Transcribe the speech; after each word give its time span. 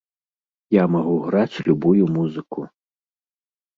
Я 0.75 0.83
магу 0.95 1.13
граць 1.27 1.57
любую 1.67 2.03
музыку. 2.17 2.61